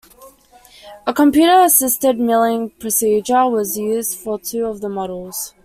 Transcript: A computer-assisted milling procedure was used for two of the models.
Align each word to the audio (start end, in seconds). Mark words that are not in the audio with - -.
A 1.05 1.13
computer-assisted 1.13 2.17
milling 2.19 2.71
procedure 2.71 3.47
was 3.47 3.77
used 3.77 4.17
for 4.17 4.39
two 4.39 4.65
of 4.65 4.81
the 4.81 4.89
models. 4.89 5.53